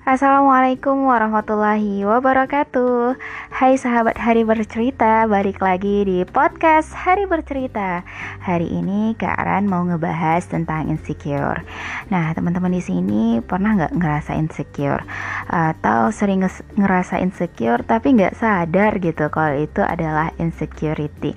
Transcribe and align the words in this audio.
Assalamualaikum 0.00 1.12
warahmatullahi 1.12 2.08
wabarakatuh. 2.08 3.20
Hai 3.52 3.76
sahabat 3.76 4.16
Hari 4.16 4.48
Bercerita 4.48 5.28
Balik 5.28 5.60
lagi 5.60 6.08
di 6.08 6.24
podcast 6.24 6.96
Hari 6.96 7.28
Bercerita. 7.28 8.00
Hari 8.40 8.64
ini 8.64 9.12
Kak 9.20 9.36
Aran 9.36 9.68
mau 9.68 9.84
ngebahas 9.84 10.48
tentang 10.48 10.88
insecure. 10.88 11.60
Nah 12.08 12.32
teman-teman 12.32 12.72
di 12.72 12.80
sini 12.80 13.44
pernah 13.44 13.76
nggak 13.76 14.00
ngerasa 14.00 14.40
insecure? 14.40 15.04
Atau 15.52 16.08
sering 16.16 16.48
ngerasa 16.80 17.20
insecure 17.20 17.84
tapi 17.84 18.16
nggak 18.16 18.40
sadar 18.40 18.96
gitu 19.04 19.28
Kalau 19.28 19.52
itu 19.52 19.84
adalah 19.84 20.32
insecurity? 20.40 21.36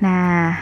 Nah 0.00 0.56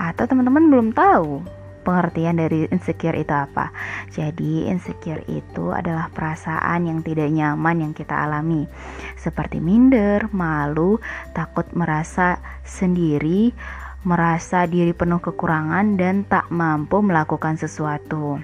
atau 0.00 0.24
teman-teman 0.24 0.72
belum 0.72 0.88
tahu 0.96 1.57
pengertian 1.88 2.36
dari 2.36 2.68
insecure 2.68 3.16
itu 3.16 3.32
apa. 3.32 3.72
Jadi, 4.12 4.68
insecure 4.68 5.24
itu 5.24 5.72
adalah 5.72 6.12
perasaan 6.12 6.84
yang 6.84 7.00
tidak 7.00 7.32
nyaman 7.32 7.88
yang 7.88 7.92
kita 7.96 8.12
alami, 8.12 8.68
seperti 9.16 9.56
minder, 9.56 10.28
malu, 10.36 11.00
takut 11.32 11.64
merasa 11.72 12.36
sendiri, 12.68 13.56
merasa 14.04 14.68
diri 14.68 14.92
penuh 14.92 15.24
kekurangan, 15.24 15.96
dan 15.96 16.28
tak 16.28 16.52
mampu 16.52 17.00
melakukan 17.00 17.56
sesuatu. 17.56 18.36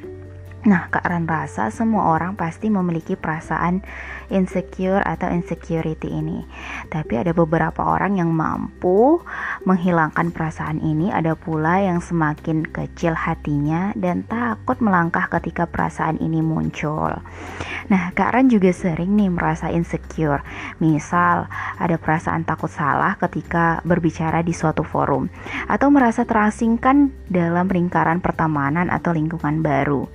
Nah, 0.65 0.89
Kak 0.89 1.05
Ran 1.05 1.29
rasa 1.29 1.69
semua 1.69 2.17
orang 2.17 2.41
pasti 2.41 2.73
memiliki 2.73 3.21
perasaan 3.21 3.85
insecure 4.33 5.05
atau 5.05 5.29
insecurity 5.29 6.09
ini. 6.09 6.41
Tapi 6.89 7.21
ada 7.21 7.37
beberapa 7.37 7.85
orang 7.85 8.17
yang 8.17 8.33
mampu 8.33 9.21
menghilangkan 9.65 10.31
perasaan 10.31 10.81
ini, 10.81 11.09
ada 11.09 11.37
pula 11.37 11.81
yang 11.81 12.01
semakin 12.01 12.65
kecil 12.69 13.17
hatinya 13.17 13.97
dan 13.97 14.25
takut 14.25 14.81
melangkah 14.81 15.29
ketika 15.29 15.65
perasaan 15.65 16.21
ini 16.21 16.45
muncul. 16.45 17.13
Nah, 17.89 18.13
Kak 18.13 18.37
Ran 18.37 18.53
juga 18.53 18.73
sering 18.73 19.17
nih 19.17 19.33
merasa 19.33 19.69
insecure. 19.73 20.45
Misal, 20.81 21.49
ada 21.81 21.97
perasaan 21.97 22.45
takut 22.45 22.73
salah 22.73 23.17
ketika 23.17 23.81
berbicara 23.85 24.45
di 24.45 24.53
suatu 24.53 24.85
forum 24.85 25.29
atau 25.69 25.89
merasa 25.89 26.29
terasingkan 26.29 27.13
dalam 27.29 27.69
lingkaran 27.69 28.21
pertemanan 28.21 28.93
atau 28.93 29.13
lingkungan 29.17 29.65
baru 29.65 30.07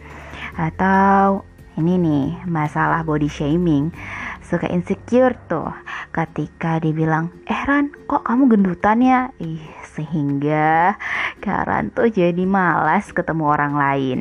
atau 0.60 1.48
ini 1.80 1.96
nih 1.96 2.26
masalah 2.44 3.08
body 3.08 3.32
shaming 3.32 3.96
suka 4.44 4.68
insecure 4.68 5.38
tuh 5.48 5.72
ketika 6.10 6.82
dibilang 6.82 7.30
eh 7.46 7.62
Ran 7.66 7.94
kok 8.10 8.26
kamu 8.26 8.44
gendutan 8.50 9.00
ya? 9.02 9.22
Ih 9.38 9.62
sehingga 9.94 10.96
Karan 11.40 11.92
tuh 11.92 12.12
jadi 12.12 12.44
malas 12.44 13.12
ketemu 13.12 13.44
orang 13.48 13.74
lain. 13.76 14.20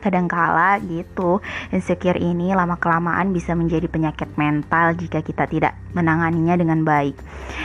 Kadangkala 0.00 0.78
gitu 0.86 1.42
insecure 1.74 2.20
ini 2.20 2.54
lama 2.54 2.78
kelamaan 2.78 3.34
bisa 3.34 3.58
menjadi 3.58 3.90
penyakit 3.90 4.28
mental 4.38 4.94
jika 4.94 5.18
kita 5.24 5.50
tidak 5.50 5.74
menanganinya 5.96 6.54
dengan 6.54 6.86
baik. 6.86 7.16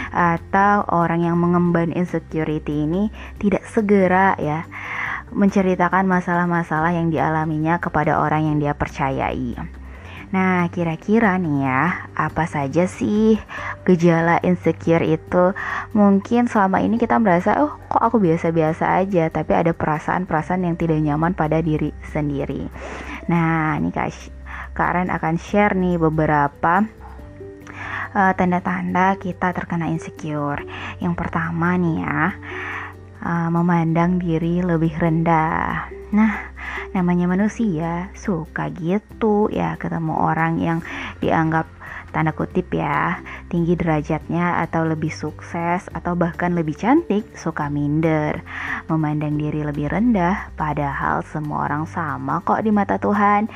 Atau 0.10 0.88
orang 0.90 1.28
yang 1.28 1.38
mengemban 1.38 1.94
insecurity 1.94 2.88
ini 2.90 3.14
tidak 3.38 3.68
segera 3.70 4.34
ya 4.42 4.66
menceritakan 5.32 6.12
masalah-masalah 6.12 6.92
yang 6.92 7.08
dialaminya 7.08 7.80
kepada 7.80 8.20
orang 8.20 8.52
yang 8.52 8.58
dia 8.60 8.74
percayai. 8.76 9.81
Nah, 10.32 10.72
kira-kira 10.72 11.36
nih 11.36 11.68
ya, 11.68 12.08
apa 12.16 12.48
saja 12.48 12.88
sih 12.88 13.36
gejala 13.84 14.40
insecure 14.48 15.04
itu? 15.04 15.52
Mungkin 15.92 16.48
selama 16.48 16.80
ini 16.80 16.96
kita 16.96 17.20
merasa, 17.20 17.60
oh 17.60 17.76
kok 17.92 18.00
aku 18.00 18.24
biasa-biasa 18.24 19.04
aja, 19.04 19.28
tapi 19.28 19.52
ada 19.52 19.76
perasaan-perasaan 19.76 20.64
yang 20.64 20.80
tidak 20.80 21.04
nyaman 21.04 21.36
pada 21.36 21.60
diri 21.60 21.92
sendiri. 22.16 22.72
Nah, 23.28 23.76
ini 23.76 23.92
Kak, 23.92 24.08
Karen 24.72 25.12
akan 25.12 25.36
share 25.36 25.76
nih 25.76 26.00
beberapa 26.00 26.88
uh, 28.16 28.32
tanda-tanda 28.36 29.16
uh, 29.16 29.20
kita 29.20 29.52
terkena 29.52 29.92
insecure. 29.92 30.64
Yang 31.04 31.14
pertama 31.20 31.76
nih 31.76 32.08
ya, 32.08 32.22
uh, 33.20 33.50
memandang 33.52 34.16
diri 34.16 34.64
lebih 34.64 34.96
rendah. 34.96 35.92
Nah, 36.16 36.56
namanya 36.92 37.28
manusia 37.28 38.12
suka 38.16 38.68
gitu 38.76 39.48
ya 39.48 39.80
ketemu 39.80 40.14
orang 40.16 40.60
yang 40.60 40.80
dianggap 41.24 41.68
tanda 42.12 42.36
kutip 42.36 42.68
ya 42.76 43.24
tinggi 43.48 43.80
derajatnya 43.80 44.60
atau 44.68 44.84
lebih 44.84 45.10
sukses 45.10 45.88
atau 45.96 46.14
bahkan 46.14 46.52
lebih 46.52 46.76
cantik 46.76 47.24
suka 47.40 47.72
minder. 47.72 48.44
Memandang 48.92 49.40
diri 49.40 49.64
lebih 49.64 49.88
rendah 49.88 50.52
padahal 50.60 51.24
semua 51.32 51.72
orang 51.72 51.88
sama 51.88 52.44
kok 52.44 52.60
di 52.62 52.72
mata 52.72 53.00
Tuhan. 53.00 53.48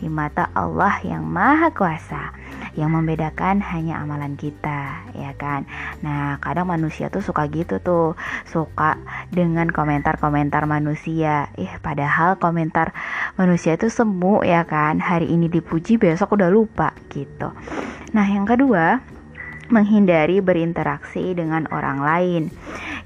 Di 0.00 0.08
mata 0.08 0.48
Allah 0.56 0.96
yang 1.04 1.28
maha 1.28 1.68
kuasa 1.68 2.32
yang 2.74 2.92
membedakan 2.92 3.62
hanya 3.62 4.02
amalan 4.02 4.34
kita 4.34 5.06
ya 5.14 5.32
kan? 5.38 5.64
Nah 6.04 6.36
kadang 6.42 6.68
manusia 6.68 7.08
tuh 7.08 7.22
suka 7.22 7.46
gitu 7.48 7.78
tuh. 7.80 8.18
Suka 8.48 8.98
dengan 9.32 9.70
komentar-komentar 9.70 10.66
manusia. 10.68 11.48
Ih 11.56 11.72
padahal 11.80 12.36
komentar 12.36 12.92
manusia 13.38 13.76
itu 13.78 13.88
semu 13.88 14.42
ya 14.44 14.66
kan? 14.66 15.00
Hari 15.00 15.30
ini 15.30 15.48
dipuji 15.48 15.96
besok 15.96 16.36
udah 16.36 16.50
lupa 16.52 16.92
gitu. 17.08 17.54
Nah 18.12 18.26
yang 18.28 18.44
kedua 18.44 19.00
menghindari 19.68 20.40
berinteraksi 20.40 21.36
dengan 21.36 21.68
orang 21.68 22.00
lain. 22.00 22.42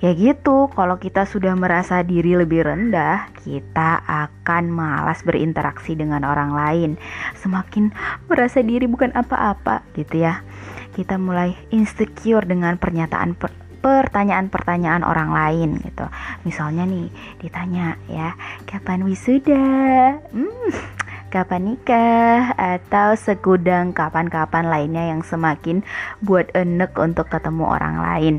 Ya 0.02 0.18
gitu, 0.18 0.66
kalau 0.74 0.98
kita 0.98 1.22
sudah 1.30 1.54
merasa 1.54 2.02
diri 2.02 2.34
lebih 2.34 2.66
rendah, 2.66 3.30
kita 3.46 4.02
akan 4.02 4.66
malas 4.66 5.22
berinteraksi 5.22 5.94
dengan 5.94 6.26
orang 6.26 6.50
lain. 6.50 6.90
Semakin 7.38 7.94
merasa 8.26 8.66
diri 8.66 8.90
bukan 8.90 9.14
apa-apa 9.14 9.86
gitu 9.94 10.26
ya. 10.26 10.42
Kita 10.90 11.22
mulai 11.22 11.54
insecure 11.70 12.42
dengan 12.42 12.82
pernyataan 12.82 13.38
per 13.38 13.54
pertanyaan-pertanyaan 13.82 15.06
orang 15.06 15.30
lain 15.34 15.70
gitu. 15.86 16.06
Misalnya 16.46 16.82
nih 16.82 17.06
ditanya 17.38 17.94
ya, 18.10 18.34
kapan 18.66 19.06
wisuda? 19.06 19.62
Hmm, 20.34 20.70
kapan 21.30 21.74
nikah 21.74 22.54
atau 22.58 23.14
segudang 23.14 23.94
kapan-kapan 23.94 24.66
lainnya 24.66 25.14
yang 25.14 25.22
semakin 25.22 25.86
buat 26.22 26.50
enek 26.54 26.94
untuk 26.98 27.30
ketemu 27.30 27.70
orang 27.70 27.96
lain. 28.02 28.36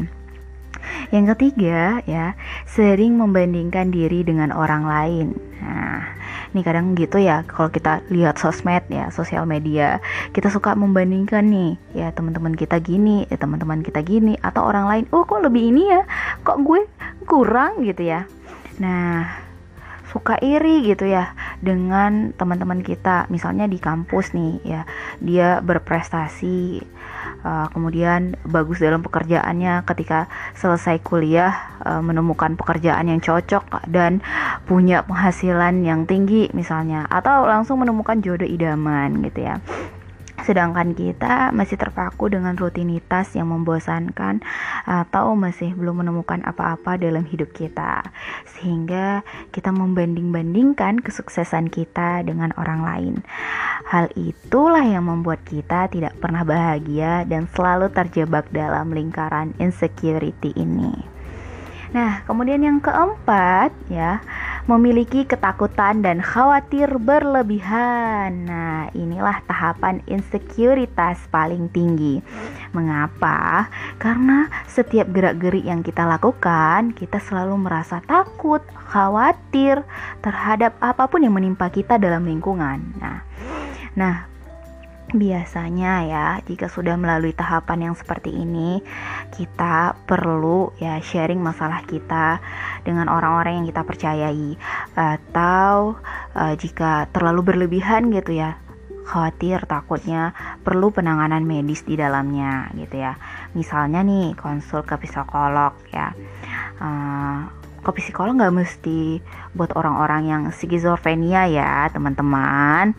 Yang 1.14 1.38
ketiga 1.38 2.02
ya, 2.10 2.34
sering 2.66 3.22
membandingkan 3.22 3.94
diri 3.94 4.26
dengan 4.26 4.50
orang 4.50 4.82
lain. 4.82 5.28
Nah, 5.62 6.10
ini 6.50 6.66
kadang 6.66 6.98
gitu 6.98 7.22
ya 7.22 7.46
kalau 7.46 7.70
kita 7.70 8.02
lihat 8.10 8.42
sosmed 8.42 8.82
ya, 8.90 9.14
sosial 9.14 9.46
media, 9.46 10.02
kita 10.34 10.50
suka 10.50 10.74
membandingkan 10.74 11.46
nih, 11.46 11.78
ya 11.94 12.10
teman-teman 12.18 12.58
kita 12.58 12.82
gini, 12.82 13.30
ya 13.30 13.38
teman-teman 13.38 13.86
kita 13.86 14.02
gini 14.02 14.42
atau 14.42 14.66
orang 14.66 14.90
lain, 14.90 15.04
oh 15.14 15.22
kok 15.22 15.46
lebih 15.46 15.70
ini 15.70 15.94
ya, 15.94 16.02
kok 16.42 16.66
gue 16.66 16.82
kurang 17.30 17.86
gitu 17.86 18.10
ya. 18.10 18.26
Nah, 18.82 19.30
suka 20.10 20.38
iri 20.42 20.86
gitu 20.86 21.10
ya 21.10 21.34
dengan 21.64 22.36
teman-teman 22.36 22.84
kita. 22.84 23.32
Misalnya 23.32 23.72
di 23.72 23.80
kampus 23.80 24.36
nih 24.36 24.60
ya 24.68 24.82
dia 25.24 25.64
berprestasi 25.64 26.84
uh, 27.48 27.72
kemudian 27.72 28.36
bagus 28.44 28.84
dalam 28.84 29.00
pekerjaannya. 29.00 29.88
Ketika 29.88 30.28
selesai 30.60 31.00
kuliah 31.00 31.80
uh, 31.88 32.04
menemukan 32.04 32.60
pekerjaan 32.60 33.08
yang 33.08 33.24
cocok 33.24 33.88
dan 33.88 34.20
punya 34.68 35.08
penghasilan 35.08 35.82
yang 35.88 36.04
tinggi 36.04 36.52
misalnya. 36.52 37.08
Atau 37.08 37.48
langsung 37.48 37.80
menemukan 37.80 38.20
jodoh 38.20 38.46
idaman 38.46 39.24
gitu 39.24 39.48
ya 39.48 39.64
sedangkan 40.44 40.92
kita 40.94 41.50
masih 41.56 41.80
terpaku 41.80 42.28
dengan 42.28 42.54
rutinitas 42.60 43.34
yang 43.34 43.50
membosankan 43.50 44.44
atau 44.84 45.34
masih 45.34 45.72
belum 45.74 46.04
menemukan 46.04 46.44
apa-apa 46.44 47.00
dalam 47.00 47.24
hidup 47.24 47.52
kita. 47.56 48.04
Sehingga 48.60 49.24
kita 49.56 49.72
membanding-bandingkan 49.72 51.00
kesuksesan 51.02 51.72
kita 51.72 52.24
dengan 52.28 52.52
orang 52.60 52.82
lain. 52.84 53.16
Hal 53.88 54.12
itulah 54.16 54.84
yang 54.84 55.08
membuat 55.08 55.44
kita 55.48 55.88
tidak 55.92 56.16
pernah 56.20 56.44
bahagia 56.48 57.28
dan 57.28 57.48
selalu 57.52 57.92
terjebak 57.92 58.48
dalam 58.52 58.92
lingkaran 58.92 59.52
insecurity 59.60 60.56
ini. 60.56 60.94
Nah 61.94 62.26
kemudian 62.26 62.66
yang 62.66 62.82
keempat 62.82 63.70
ya 63.86 64.18
memiliki 64.66 65.28
ketakutan 65.28 66.00
dan 66.00 66.24
khawatir 66.24 66.88
berlebihan. 66.96 68.48
Nah, 68.48 68.88
inilah 68.96 69.44
tahapan 69.44 70.00
insekuritas 70.08 71.20
paling 71.28 71.68
tinggi. 71.72 72.24
Mengapa? 72.72 73.68
Karena 74.00 74.48
setiap 74.66 75.12
gerak-gerik 75.12 75.68
yang 75.68 75.84
kita 75.84 76.08
lakukan, 76.08 76.96
kita 76.96 77.20
selalu 77.20 77.60
merasa 77.60 78.00
takut, 78.04 78.64
khawatir 78.90 79.84
terhadap 80.24 80.80
apa 80.80 81.06
pun 81.12 81.24
yang 81.24 81.36
menimpa 81.36 81.68
kita 81.68 82.00
dalam 82.00 82.24
lingkungan. 82.24 82.80
Nah, 82.98 83.20
nah 83.94 84.33
biasanya 85.12 85.94
ya 86.08 86.26
jika 86.48 86.72
sudah 86.72 86.96
melalui 86.96 87.36
tahapan 87.36 87.92
yang 87.92 87.96
seperti 88.00 88.32
ini 88.32 88.80
kita 89.36 90.00
perlu 90.08 90.74
ya 90.80 90.98
sharing 91.04 91.44
masalah 91.44 91.84
kita 91.84 92.40
dengan 92.88 93.12
orang-orang 93.12 93.62
yang 93.62 93.68
kita 93.68 93.84
percayai. 93.84 94.56
Atau 94.96 96.00
uh, 96.34 96.54
jika 96.56 97.12
terlalu 97.12 97.54
berlebihan 97.54 98.10
gitu 98.10 98.40
ya 98.40 98.58
khawatir 99.04 99.68
takutnya 99.68 100.32
perlu 100.64 100.90
penanganan 100.96 101.44
medis 101.44 101.84
di 101.84 102.00
dalamnya 102.00 102.72
gitu 102.80 103.04
ya. 103.04 103.20
Misalnya 103.52 104.02
nih 104.02 104.34
konsul 104.40 104.88
ke 104.88 104.96
psikolog 105.04 105.76
ya. 105.92 106.16
Uh, 106.80 107.52
ke 107.84 107.92
psikolog 108.00 108.40
nggak 108.40 108.56
mesti 108.64 109.20
buat 109.52 109.76
orang-orang 109.76 110.24
yang 110.32 110.44
skizofrenia 110.56 111.52
ya 111.52 111.92
teman-teman 111.92 112.96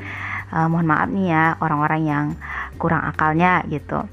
uh, 0.55 0.71
mohon 0.71 0.87
maaf 0.87 1.11
nih 1.11 1.35
ya 1.35 1.45
orang-orang 1.59 2.03
yang 2.06 2.27
kurang 2.79 3.03
akalnya 3.03 3.67
gitu. 3.67 4.06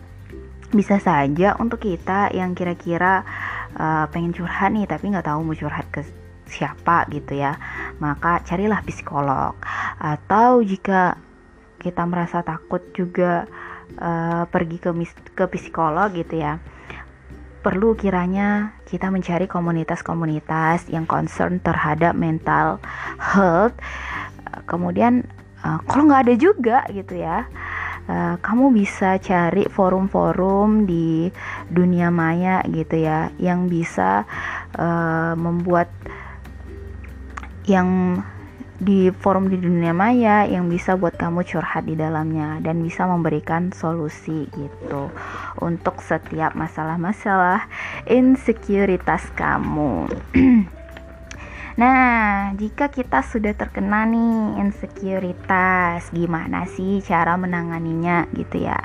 Bisa 0.74 0.98
saja 0.98 1.54
untuk 1.62 1.86
kita 1.86 2.34
yang 2.34 2.58
kira-kira 2.58 3.22
uh, 3.78 4.10
pengen 4.10 4.34
curhat 4.34 4.74
nih 4.74 4.90
tapi 4.90 5.14
nggak 5.14 5.30
tahu 5.30 5.46
mau 5.46 5.54
curhat 5.54 5.86
ke 5.94 6.02
siapa 6.52 7.08
gitu 7.14 7.38
ya 7.38 7.56
maka 8.02 8.42
carilah 8.42 8.82
psikolog. 8.82 9.54
Atau 10.02 10.66
jika 10.66 11.22
kita 11.78 12.02
merasa 12.10 12.42
takut 12.42 12.82
juga 12.98 13.46
uh, 14.02 14.44
pergi 14.50 14.78
ke 14.82 14.90
ke 15.38 15.46
psikolog 15.54 16.10
gitu 16.18 16.42
ya 16.42 16.58
perlu 17.62 17.94
kiranya 17.94 18.74
kita 18.90 19.14
mencari 19.14 19.46
komunitas-komunitas 19.46 20.90
yang 20.90 21.06
concern 21.06 21.62
terhadap 21.62 22.18
mental 22.18 22.82
health. 23.22 23.78
Kemudian 24.66 25.30
uh, 25.66 25.80
kalau 25.86 26.10
nggak 26.10 26.30
ada 26.30 26.36
juga 26.38 26.78
gitu 26.90 27.18
ya 27.18 27.48
uh, 28.10 28.36
kamu 28.42 28.74
bisa 28.74 29.18
cari 29.22 29.66
forum-forum 29.70 30.86
di 30.90 31.30
dunia 31.70 32.10
maya 32.10 32.62
gitu 32.68 33.02
ya 33.02 33.30
yang 33.38 33.70
bisa 33.70 34.26
uh, 34.78 35.34
membuat 35.38 35.90
yang 37.70 38.20
di 38.82 39.14
forum 39.14 39.46
di 39.46 39.62
dunia 39.62 39.94
maya 39.94 40.50
yang 40.50 40.66
bisa 40.66 40.98
buat 40.98 41.14
kamu 41.14 41.46
curhat 41.46 41.86
di 41.86 41.94
dalamnya 41.94 42.58
dan 42.66 42.82
bisa 42.82 43.06
memberikan 43.06 43.70
solusi 43.70 44.50
gitu 44.58 45.14
untuk 45.62 46.02
setiap 46.02 46.58
masalah-masalah 46.58 47.70
insekuritas 48.10 49.30
kamu. 49.38 50.10
nah, 51.82 52.54
jika 52.54 52.94
kita 52.94 53.26
sudah 53.26 53.58
terkena 53.58 54.06
nih 54.06 54.62
insekuritas, 54.62 56.14
gimana 56.14 56.70
sih 56.70 57.02
cara 57.02 57.34
menanganinya 57.42 58.30
gitu 58.38 58.70
ya? 58.70 58.78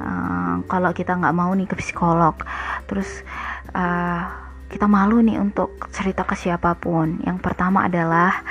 Uh, 0.00 0.60
kalau 0.68 0.92
kita 0.92 1.16
nggak 1.16 1.36
mau 1.36 1.52
nih 1.56 1.64
ke 1.64 1.76
psikolog, 1.80 2.36
terus 2.84 3.24
uh, 3.72 4.28
kita 4.70 4.86
malu 4.86 5.18
nih 5.24 5.40
untuk 5.40 5.90
cerita 5.90 6.22
ke 6.22 6.36
siapa 6.36 6.76
pun. 6.76 7.18
Yang 7.24 7.40
pertama 7.40 7.88
adalah 7.88 8.44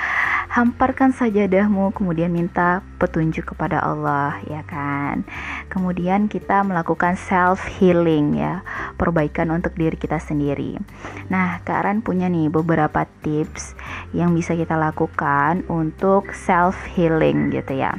hamparkan 0.50 1.14
sajadahmu 1.14 1.94
kemudian 1.94 2.34
minta 2.34 2.82
petunjuk 2.98 3.54
kepada 3.54 3.86
Allah 3.86 4.42
ya 4.50 4.66
kan. 4.66 5.22
Kemudian 5.70 6.26
kita 6.26 6.66
melakukan 6.66 7.14
self 7.14 7.62
healing 7.78 8.34
ya, 8.34 8.66
perbaikan 8.98 9.54
untuk 9.54 9.78
diri 9.78 9.94
kita 9.94 10.18
sendiri. 10.18 10.82
Nah, 11.30 11.62
Kak 11.62 11.86
punya 12.02 12.26
nih 12.26 12.50
beberapa 12.50 13.06
tips 13.22 13.78
yang 14.12 14.34
bisa 14.34 14.58
kita 14.58 14.74
lakukan 14.74 15.62
untuk 15.70 16.34
self 16.34 16.76
healing 16.98 17.54
gitu 17.54 17.78
ya. 17.78 17.94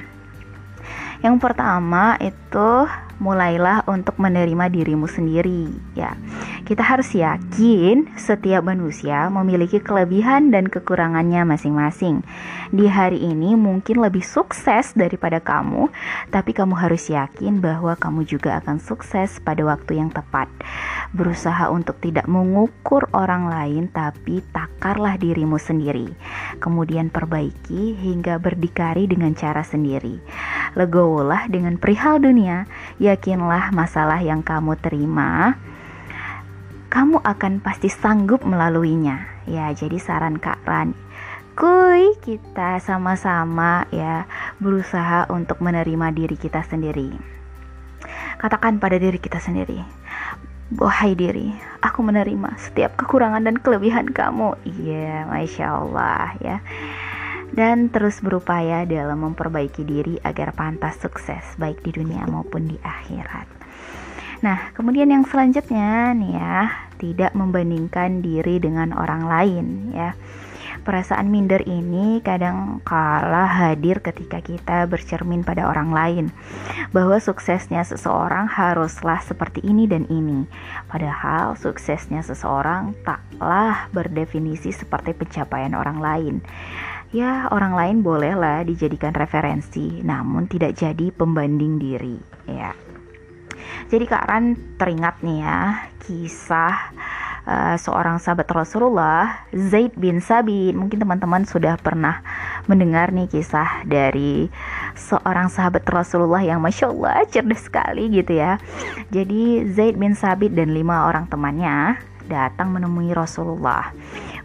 Yang 1.21 1.37
pertama 1.39 2.17
itu 2.19 2.89
mulailah 3.21 3.85
untuk 3.85 4.17
menerima 4.17 4.73
dirimu 4.73 5.05
sendiri 5.05 5.69
ya. 5.93 6.17
Kita 6.71 6.87
harus 6.87 7.11
yakin 7.19 8.15
setiap 8.15 8.63
manusia 8.63 9.27
memiliki 9.27 9.83
kelebihan 9.83 10.55
dan 10.55 10.71
kekurangannya 10.71 11.43
masing-masing. 11.43 12.23
Di 12.71 12.87
hari 12.87 13.19
ini 13.19 13.59
mungkin 13.59 13.99
lebih 13.99 14.23
sukses 14.23 14.95
daripada 14.95 15.43
kamu, 15.43 15.91
tapi 16.31 16.55
kamu 16.55 16.79
harus 16.79 17.11
yakin 17.11 17.59
bahwa 17.59 17.99
kamu 17.99 18.23
juga 18.23 18.63
akan 18.63 18.79
sukses 18.79 19.43
pada 19.43 19.67
waktu 19.67 19.99
yang 19.99 20.15
tepat. 20.15 20.47
Berusaha 21.11 21.75
untuk 21.75 21.99
tidak 21.99 22.31
mengukur 22.31 23.11
orang 23.19 23.51
lain 23.51 23.91
tapi 23.91 24.39
takarlah 24.55 25.19
dirimu 25.19 25.59
sendiri. 25.59 26.07
Kemudian 26.63 27.11
perbaiki 27.11 27.99
hingga 27.99 28.39
berdikari 28.39 29.11
dengan 29.11 29.35
cara 29.35 29.67
sendiri. 29.67 30.23
Legowolah 30.79 31.51
dengan 31.51 31.83
perihal 31.83 32.23
dunia, 32.23 32.71
yakinlah 33.03 33.75
masalah 33.75 34.23
yang 34.23 34.47
kamu 34.47 34.79
terima, 34.79 35.59
kamu 36.91 37.23
akan 37.23 37.63
pasti 37.63 37.87
sanggup 37.87 38.43
melaluinya. 38.43 39.47
Ya, 39.47 39.71
jadi 39.71 39.97
saran 40.03 40.43
Kak 40.43 40.67
Ran, 40.67 40.93
kuy 41.55 42.19
kita 42.19 42.83
sama-sama 42.83 43.87
ya 43.95 44.27
berusaha 44.59 45.31
untuk 45.31 45.63
menerima 45.63 46.11
diri 46.11 46.35
kita 46.35 46.67
sendiri. 46.67 47.15
Katakan 48.43 48.83
pada 48.83 48.99
diri 48.99 49.23
kita 49.23 49.39
sendiri, 49.39 49.81
Wahai 50.71 51.19
diri, 51.19 51.51
aku 51.83 52.03
menerima 52.03 52.55
setiap 52.59 52.95
kekurangan 52.95 53.43
dan 53.43 53.59
kelebihan 53.59 54.07
kamu. 54.11 54.55
Iya, 54.63 54.87
yeah, 54.87 55.19
masya 55.27 55.67
Allah 55.67 56.31
ya 56.39 56.59
dan 57.51 57.91
terus 57.91 58.23
berupaya 58.23 58.87
dalam 58.87 59.27
memperbaiki 59.27 59.83
diri 59.83 60.15
agar 60.23 60.55
pantas 60.55 61.03
sukses 61.03 61.43
baik 61.59 61.83
di 61.83 61.91
dunia 61.91 62.23
maupun 62.31 62.71
di 62.71 62.79
akhirat. 62.79 63.60
Nah, 64.41 64.73
kemudian 64.73 65.13
yang 65.13 65.29
selanjutnya 65.29 66.17
nih 66.17 66.33
ya, 66.33 66.59
tidak 66.97 67.37
membandingkan 67.37 68.25
diri 68.25 68.57
dengan 68.57 68.97
orang 68.97 69.29
lain 69.29 69.67
ya. 69.93 70.17
Perasaan 70.81 71.29
minder 71.29 71.61
ini 71.69 72.25
kadang 72.25 72.81
kala 72.89 73.45
hadir 73.45 74.01
ketika 74.01 74.41
kita 74.41 74.89
bercermin 74.89 75.45
pada 75.45 75.69
orang 75.69 75.93
lain 75.93 76.27
bahwa 76.89 77.21
suksesnya 77.21 77.85
seseorang 77.85 78.49
haruslah 78.49 79.21
seperti 79.21 79.61
ini 79.61 79.85
dan 79.85 80.09
ini. 80.09 80.49
Padahal 80.89 81.61
suksesnya 81.61 82.25
seseorang 82.25 82.97
taklah 83.05 83.93
berdefinisi 83.93 84.73
seperti 84.73 85.13
pencapaian 85.13 85.77
orang 85.77 86.01
lain 86.01 86.37
ya 87.11 87.51
orang 87.51 87.75
lain 87.75 87.97
bolehlah 88.07 88.63
dijadikan 88.63 89.11
referensi 89.11 89.99
namun 90.07 90.47
tidak 90.47 90.79
jadi 90.79 91.11
pembanding 91.11 91.83
diri 91.83 92.15
ya 92.47 92.71
jadi 93.89 94.05
Kak 94.05 94.25
Ran 94.29 94.59
teringat 94.77 95.25
nih 95.25 95.41
ya 95.41 95.61
kisah 96.05 96.93
uh, 97.47 97.77
seorang 97.81 98.21
sahabat 98.21 98.51
Rasulullah 98.53 99.47
Zaid 99.55 99.97
bin 99.97 100.21
Sabit 100.21 100.77
mungkin 100.77 101.01
teman-teman 101.01 101.49
sudah 101.49 101.81
pernah 101.81 102.21
mendengar 102.69 103.15
nih 103.15 103.31
kisah 103.31 103.87
dari 103.89 104.51
seorang 104.99 105.49
sahabat 105.49 105.87
Rasulullah 105.89 106.45
yang 106.45 106.61
masya 106.61 106.93
Allah 106.93 107.25
cerdas 107.31 107.65
sekali 107.65 108.11
gitu 108.13 108.37
ya. 108.37 108.61
Jadi 109.09 109.65
Zaid 109.73 109.97
bin 109.97 110.13
Sabit 110.13 110.53
dan 110.53 110.77
lima 110.77 111.09
orang 111.09 111.27
temannya 111.31 111.97
datang 112.31 112.71
menemui 112.71 113.11
Rasulullah. 113.11 113.91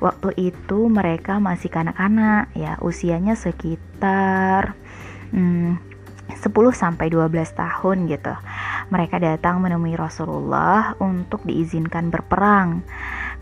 Waktu 0.01 0.33
itu 0.41 0.89
mereka 0.89 1.37
masih 1.37 1.69
kanak-kanak 1.69 2.49
ya, 2.57 2.81
usianya 2.81 3.37
sekitar 3.37 4.73
hmm, 5.31 5.94
10 6.31 6.41
sampai 6.73 7.07
12 7.13 7.29
tahun 7.53 7.97
gitu. 8.09 8.33
Mereka 8.89 9.21
datang 9.21 9.61
menemui 9.61 9.93
Rasulullah 9.93 10.97
untuk 10.97 11.45
diizinkan 11.45 12.09
berperang. 12.09 12.81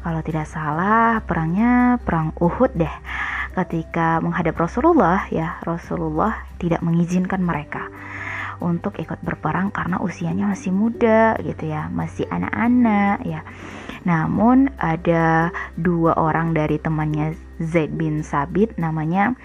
Kalau 0.04 0.20
tidak 0.20 0.48
salah, 0.52 1.24
perangnya 1.24 2.00
perang 2.04 2.36
Uhud 2.36 2.76
deh. 2.76 2.96
Ketika 3.54 4.20
menghadap 4.20 4.60
Rasulullah 4.60 5.30
ya, 5.32 5.62
Rasulullah 5.64 6.44
tidak 6.60 6.84
mengizinkan 6.84 7.40
mereka 7.40 7.88
untuk 8.60 8.96
ikut 9.00 9.20
berperang 9.20 9.72
karena 9.76 10.00
usianya 10.00 10.48
masih 10.48 10.72
muda 10.72 11.36
gitu 11.44 11.72
ya, 11.72 11.88
masih 11.92 12.28
anak-anak 12.32 13.24
ya. 13.24 13.42
Namun 14.04 14.72
ada 14.80 15.56
dua 15.80 16.16
orang 16.20 16.52
dari 16.52 16.80
temannya 16.80 17.36
Zaid 17.64 17.96
bin 17.96 18.24
Sabit 18.24 18.76
namanya 18.76 19.36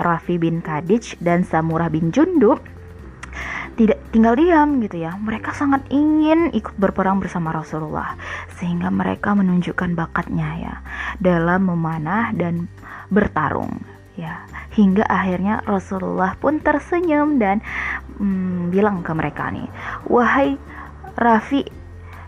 Rafi 0.00 0.40
bin 0.40 0.60
Kadij 0.64 1.16
dan 1.20 1.44
Samurah 1.44 1.92
bin 1.92 2.12
Jundub 2.12 2.60
tidak 3.76 4.00
tinggal 4.10 4.34
diam 4.34 4.80
gitu 4.80 5.04
ya. 5.04 5.14
Mereka 5.16 5.52
sangat 5.52 5.84
ingin 5.92 6.50
ikut 6.56 6.74
berperang 6.80 7.20
bersama 7.20 7.52
Rasulullah 7.52 8.16
sehingga 8.56 8.88
mereka 8.88 9.36
menunjukkan 9.36 9.92
bakatnya 9.92 10.48
ya 10.56 10.74
dalam 11.20 11.68
memanah 11.68 12.32
dan 12.32 12.66
bertarung 13.12 13.76
ya. 14.16 14.42
Hingga 14.72 15.08
akhirnya 15.08 15.64
Rasulullah 15.64 16.36
pun 16.36 16.60
tersenyum 16.60 17.40
dan 17.40 17.64
hmm, 18.20 18.68
bilang 18.72 19.00
ke 19.00 19.12
mereka 19.16 19.48
nih, 19.48 19.68
"Wahai 20.08 20.60
Rafi 21.16 21.64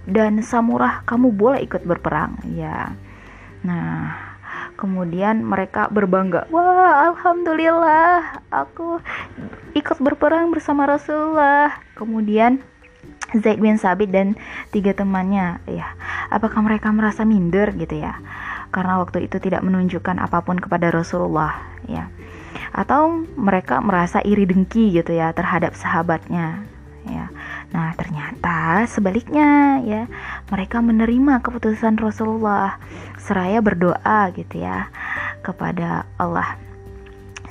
dan 0.09 0.41
Samurah 0.41 1.05
kamu 1.05 1.37
boleh 1.37 1.61
ikut 1.61 1.85
berperang 1.85 2.41
ya 2.57 2.97
nah 3.61 4.28
kemudian 4.79 5.43
mereka 5.43 5.91
berbangga. 5.91 6.47
Wah 6.55 7.11
alhamdulillah 7.11 8.47
aku 8.55 9.03
ikut 9.75 9.99
berperang 9.99 10.55
bersama 10.55 10.87
Rasulullah. 10.87 11.83
Kemudian 11.99 12.63
Zaid 13.35 13.59
bin 13.59 13.77
Sabit 13.77 14.15
dan 14.15 14.39
tiga 14.73 14.97
temannya 14.97 15.61
ya 15.69 15.93
apakah 16.31 16.63
mereka 16.65 16.95
merasa 16.95 17.27
minder 17.27 17.75
gitu 17.75 17.99
ya? 17.99 18.23
Karena 18.71 19.03
waktu 19.03 19.27
itu 19.27 19.43
tidak 19.43 19.67
menunjukkan 19.67 20.17
apa 20.23 20.41
pun 20.47 20.63
kepada 20.63 20.95
Rasulullah 20.95 21.59
ya. 21.91 22.09
Atau 22.73 23.27
mereka 23.35 23.83
merasa 23.83 24.23
iri 24.23 24.47
dengki 24.47 24.95
gitu 24.95 25.13
ya 25.13 25.35
terhadap 25.35 25.75
sahabatnya 25.75 26.63
ya 27.09 27.33
nah 27.69 27.93
ternyata 27.97 28.89
sebaliknya 28.89 29.83
ya 29.85 30.03
mereka 30.49 30.81
menerima 30.81 31.45
keputusan 31.45 32.01
Rasulullah 32.01 32.81
seraya 33.21 33.61
berdoa 33.61 34.33
gitu 34.33 34.65
ya 34.65 34.89
kepada 35.45 36.09
Allah 36.17 36.57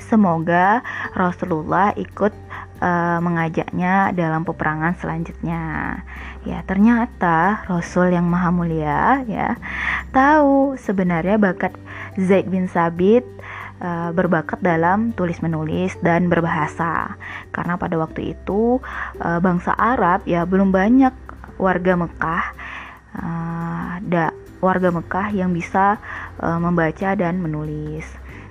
semoga 0.07 0.81
Rasulullah 1.13 1.91
ikut 1.93 2.33
uh, 2.79 3.19
mengajaknya 3.19 4.15
dalam 4.15 4.47
peperangan 4.47 4.95
selanjutnya. 4.97 5.62
Ya, 6.47 6.63
ternyata 6.63 7.67
Rasul 7.67 8.15
yang 8.15 8.24
Maha 8.24 8.55
Mulia 8.55 9.19
ya 9.27 9.59
tahu 10.15 10.79
sebenarnya 10.79 11.36
bakat 11.36 11.75
Zaid 12.15 12.47
bin 12.47 12.71
Sabit 12.71 13.27
uh, 13.81 14.10
berbakat 14.13 14.60
dalam 14.62 15.13
tulis 15.13 15.41
menulis 15.41 15.96
dan 16.01 16.29
berbahasa. 16.29 17.17
Karena 17.53 17.77
pada 17.77 17.98
waktu 17.98 18.38
itu 18.38 18.81
uh, 19.22 19.39
bangsa 19.41 19.74
Arab 19.75 20.25
ya 20.25 20.43
belum 20.46 20.74
banyak 20.74 21.13
warga 21.57 21.93
Mekah 21.98 22.43
uh, 23.17 23.91
da 24.05 24.34
warga 24.57 24.89
Mekah 24.89 25.34
yang 25.34 25.53
bisa 25.53 26.01
uh, 26.41 26.60
membaca 26.62 27.13
dan 27.13 27.41
menulis. 27.41 28.05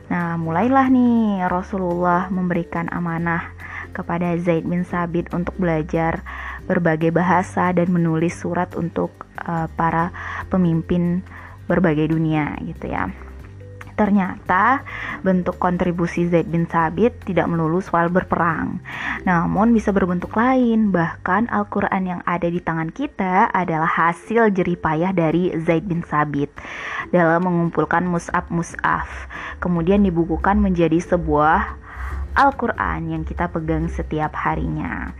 Nah, 0.06 0.38
mulailah 0.38 0.86
nih 0.86 1.42
Rasulullah 1.50 2.30
memberikan 2.30 2.86
amanah 2.94 3.50
kepada 3.90 4.38
Zaid 4.38 4.62
bin 4.62 4.86
Sabit 4.86 5.32
untuk 5.34 5.58
belajar 5.58 6.22
berbagai 6.70 7.10
bahasa 7.10 7.74
dan 7.74 7.90
menulis 7.90 8.38
surat 8.38 8.70
untuk 8.78 9.10
uh, 9.42 9.66
para 9.74 10.14
pemimpin 10.46 11.26
berbagai 11.66 12.14
dunia 12.14 12.54
gitu 12.62 12.86
ya. 12.86 13.10
Ternyata 13.96 14.84
bentuk 15.24 15.56
kontribusi 15.56 16.28
Zaid 16.28 16.52
bin 16.52 16.68
Sabit 16.68 17.16
tidak 17.24 17.48
melulu 17.48 17.80
soal 17.80 18.12
berperang, 18.12 18.84
namun 19.24 19.72
bisa 19.72 19.88
berbentuk 19.88 20.36
lain. 20.36 20.92
Bahkan 20.92 21.48
Al-Quran 21.48 22.04
yang 22.04 22.20
ada 22.28 22.44
di 22.44 22.60
tangan 22.60 22.92
kita 22.92 23.48
adalah 23.48 23.88
hasil 23.88 24.52
jeripayah 24.52 25.16
dari 25.16 25.56
Zaid 25.64 25.88
bin 25.88 26.04
Sabit 26.04 26.52
dalam 27.08 27.48
mengumpulkan 27.48 28.04
mus'ab-mus'af, 28.04 29.08
kemudian 29.64 30.04
dibukukan 30.04 30.60
menjadi 30.60 31.00
sebuah 31.00 31.80
Al-Quran 32.36 33.16
yang 33.16 33.24
kita 33.24 33.48
pegang 33.48 33.88
setiap 33.88 34.36
harinya. 34.36 35.16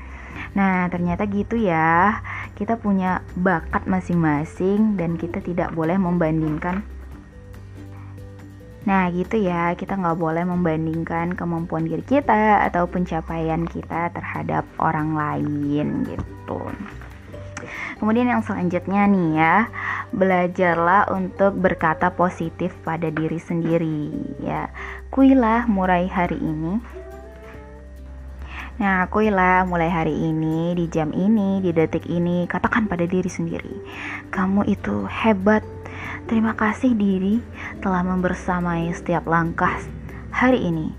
Nah, 0.52 0.84
ternyata 0.92 1.24
gitu 1.24 1.56
ya. 1.56 2.20
Kita 2.52 2.76
punya 2.76 3.24
bakat 3.36 3.88
masing-masing 3.88 5.00
dan 5.00 5.16
kita 5.16 5.40
tidak 5.40 5.72
boleh 5.72 5.96
membandingkan. 5.96 6.95
Nah, 8.86 9.10
gitu 9.10 9.36
ya. 9.42 9.74
Kita 9.74 9.98
nggak 9.98 10.18
boleh 10.18 10.46
membandingkan 10.46 11.34
kemampuan 11.34 11.84
diri 11.84 12.06
kita 12.06 12.64
atau 12.70 12.86
pencapaian 12.86 13.66
kita 13.66 14.14
terhadap 14.14 14.62
orang 14.78 15.18
lain 15.18 16.06
gitu. 16.06 16.62
Kemudian 17.98 18.30
yang 18.30 18.46
selanjutnya 18.46 19.08
nih 19.10 19.28
ya, 19.34 19.54
belajarlah 20.14 21.10
untuk 21.10 21.58
berkata 21.58 22.14
positif 22.14 22.70
pada 22.86 23.10
diri 23.10 23.42
sendiri 23.42 24.14
ya. 24.38 24.70
Kuilah 25.10 25.66
mulai 25.66 26.06
hari 26.06 26.38
ini 26.38 26.78
Nah, 28.76 29.08
akuilah 29.08 29.64
mulai 29.64 29.88
hari 29.88 30.12
ini, 30.12 30.76
di 30.76 30.84
jam 30.92 31.08
ini, 31.16 31.64
di 31.64 31.72
detik 31.72 32.04
ini, 32.12 32.44
katakan 32.44 32.84
pada 32.84 33.08
diri 33.08 33.28
sendiri, 33.28 33.72
kamu 34.28 34.68
itu 34.68 35.08
hebat. 35.08 35.64
Terima 36.26 36.58
kasih 36.58 36.98
diri 36.98 37.38
telah 37.78 38.02
membersamai 38.02 38.90
setiap 38.90 39.30
langkah 39.30 39.78
hari 40.34 40.58
ini. 40.58 40.90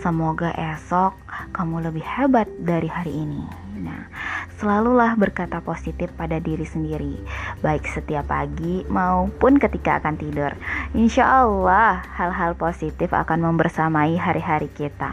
Semoga 0.00 0.56
esok 0.56 1.12
kamu 1.52 1.84
lebih 1.92 2.00
hebat 2.00 2.48
dari 2.56 2.88
hari 2.88 3.12
ini. 3.12 3.44
Nah, 3.76 4.08
selalulah 4.56 5.20
berkata 5.20 5.60
positif 5.60 6.08
pada 6.16 6.40
diri 6.40 6.64
sendiri, 6.64 7.20
baik 7.60 7.84
setiap 7.92 8.32
pagi 8.32 8.80
maupun 8.88 9.60
ketika 9.60 10.00
akan 10.00 10.16
tidur. 10.16 10.56
Insya 10.96 11.28
Allah, 11.28 12.00
hal-hal 12.16 12.56
positif 12.56 13.12
akan 13.12 13.52
membersamai 13.52 14.16
hari-hari 14.16 14.72
kita. 14.72 15.12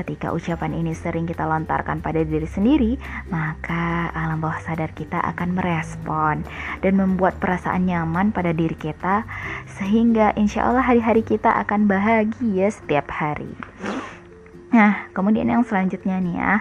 Ketika 0.00 0.32
ucapan 0.32 0.80
ini 0.80 0.96
sering 0.96 1.28
kita 1.28 1.44
lontarkan 1.44 2.00
pada 2.00 2.24
diri 2.24 2.48
sendiri, 2.48 2.96
maka 3.28 4.08
alam 4.16 4.40
bawah 4.40 4.56
sadar 4.64 4.96
kita 4.96 5.20
akan 5.20 5.52
merespon 5.52 6.40
dan 6.80 6.96
membuat 6.96 7.36
perasaan 7.36 7.84
nyaman 7.84 8.32
pada 8.32 8.56
diri 8.56 8.72
kita, 8.80 9.28
sehingga 9.76 10.32
insya 10.40 10.72
Allah 10.72 10.88
hari-hari 10.88 11.20
kita 11.20 11.52
akan 11.52 11.84
bahagia 11.84 12.72
setiap 12.72 13.12
hari. 13.12 13.52
Nah, 14.70 15.10
kemudian 15.10 15.50
yang 15.50 15.66
selanjutnya 15.66 16.22
nih 16.22 16.36
ya, 16.38 16.54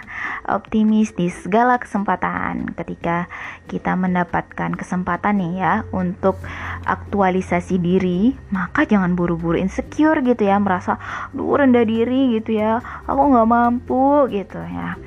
optimis 0.49 1.13
di 1.13 1.29
segala 1.29 1.77
kesempatan. 1.77 2.73
Ketika 2.73 3.29
kita 3.69 3.93
mendapatkan 3.93 4.73
kesempatan 4.73 5.37
nih 5.37 5.53
ya 5.61 5.73
untuk 5.93 6.41
aktualisasi 6.89 7.77
diri, 7.77 8.33
maka 8.49 8.89
jangan 8.89 9.13
buru-buru 9.13 9.61
insecure 9.61 10.25
gitu 10.25 10.41
ya, 10.41 10.57
merasa 10.57 10.97
duh 11.37 11.61
rendah 11.61 11.85
diri 11.85 12.33
gitu 12.41 12.57
ya, 12.57 12.81
aku 13.05 13.21
nggak 13.29 13.49
mampu 13.49 14.25
gitu 14.33 14.57
ya 14.57 14.97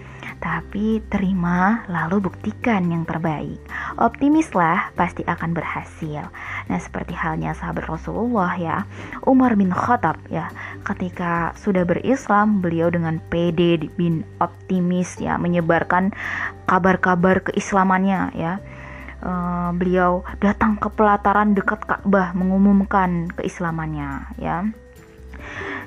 tapi 0.42 0.98
terima 1.06 1.86
lalu 1.86 2.26
buktikan 2.26 2.90
yang 2.90 3.06
terbaik. 3.06 3.62
Optimislah 3.94 4.90
pasti 4.98 5.22
akan 5.22 5.54
berhasil. 5.54 6.26
Nah, 6.66 6.78
seperti 6.82 7.14
halnya 7.14 7.54
sahabat 7.54 7.86
Rasulullah 7.86 8.58
ya, 8.58 8.82
Umar 9.22 9.54
bin 9.54 9.70
Khattab 9.70 10.18
ya, 10.26 10.50
ketika 10.82 11.54
sudah 11.54 11.86
berislam, 11.86 12.58
beliau 12.58 12.90
dengan 12.90 13.22
pede 13.30 13.86
bin 13.94 14.26
optimis 14.42 15.22
ya 15.22 15.38
menyebarkan 15.38 16.10
kabar-kabar 16.66 17.46
keislamannya 17.46 18.34
ya. 18.34 18.58
Uh, 19.22 19.70
beliau 19.78 20.26
datang 20.42 20.74
ke 20.74 20.90
pelataran 20.90 21.54
dekat 21.54 21.86
Ka'bah 21.86 22.34
mengumumkan 22.34 23.30
keislamannya 23.38 24.26
ya. 24.42 24.66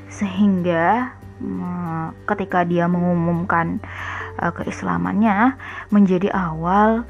Sehingga 0.08 1.12
uh, 1.44 2.16
ketika 2.32 2.64
dia 2.64 2.88
mengumumkan 2.88 3.84
uh, 4.40 4.52
keislamannya 4.54 5.56
menjadi 5.92 6.32
awal 6.32 7.04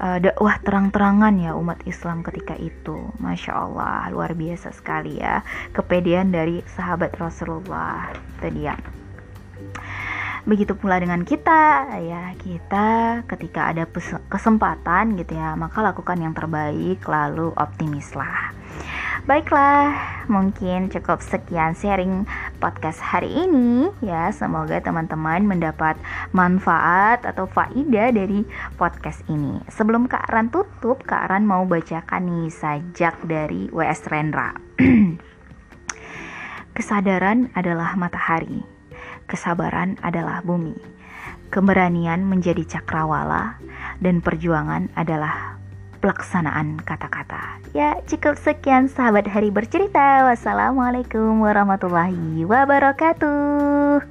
uh, 0.00 0.18
dakwah 0.18 0.58
terang-terangan 0.62 1.34
ya 1.38 1.54
umat 1.54 1.82
Islam 1.86 2.26
ketika 2.26 2.54
itu. 2.58 3.10
Masya 3.18 3.52
Allah, 3.52 4.10
luar 4.10 4.34
biasa 4.34 4.74
sekali 4.74 5.18
ya 5.20 5.42
kepedean 5.74 6.34
dari 6.34 6.62
sahabat 6.74 7.14
Rasulullah. 7.18 8.10
Itu 8.14 8.48
dia. 8.50 8.74
Begitu 10.44 10.76
pula 10.76 11.00
dengan 11.00 11.24
kita 11.24 11.88
ya, 12.04 12.36
kita 12.36 13.24
ketika 13.24 13.72
ada 13.72 13.88
kesempatan 14.28 15.16
gitu 15.16 15.40
ya, 15.40 15.56
maka 15.56 15.80
lakukan 15.80 16.20
yang 16.20 16.36
terbaik 16.36 17.00
lalu 17.08 17.48
optimislah. 17.56 18.52
Baiklah, 19.24 20.20
mungkin 20.28 20.92
cukup 20.92 21.24
sekian 21.24 21.72
sharing 21.72 22.28
podcast 22.60 23.00
hari 23.00 23.32
ini 23.32 23.88
ya. 24.04 24.28
Semoga 24.28 24.84
teman-teman 24.84 25.48
mendapat 25.48 25.96
manfaat 26.36 27.24
atau 27.24 27.48
faidah 27.48 28.12
dari 28.12 28.44
podcast 28.76 29.24
ini. 29.32 29.64
Sebelum 29.72 30.12
Kak 30.12 30.28
Ran 30.28 30.52
tutup, 30.52 31.08
Kak 31.08 31.32
Ran 31.32 31.48
mau 31.48 31.64
bacakan 31.64 32.20
nih 32.28 32.52
sajak 32.52 33.16
dari 33.24 33.72
WS 33.72 34.12
Rendra. 34.12 34.52
Kesadaran 36.76 37.48
adalah 37.56 37.96
matahari, 37.96 38.60
kesabaran 39.24 39.96
adalah 40.04 40.44
bumi, 40.44 40.76
keberanian 41.48 42.28
menjadi 42.28 42.76
cakrawala, 42.76 43.56
dan 44.04 44.20
perjuangan 44.20 44.92
adalah 44.92 45.53
pelaksanaan 46.04 46.84
kata-kata. 46.84 47.64
Ya, 47.72 47.96
cukup 48.04 48.36
sekian 48.36 48.92
sahabat 48.92 49.24
hari 49.24 49.48
bercerita. 49.48 50.28
Wassalamualaikum 50.28 51.40
warahmatullahi 51.40 52.44
wabarakatuh. 52.44 54.04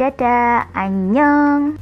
Dadah, 0.00 0.72
annyeong. 0.72 1.76